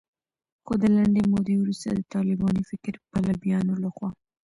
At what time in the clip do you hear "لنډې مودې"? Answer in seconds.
0.95-1.55